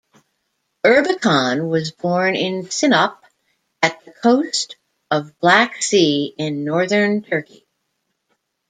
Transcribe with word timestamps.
Erbakan 0.83 1.69
was 1.69 1.91
born 1.91 2.35
in 2.35 2.63
Sinop, 2.71 3.19
at 3.83 4.03
the 4.03 4.11
coast 4.11 4.77
of 5.11 5.37
Black 5.37 5.79
Sea 5.83 6.33
in 6.39 6.63
northern 6.65 7.21
Turkey. 7.21 7.67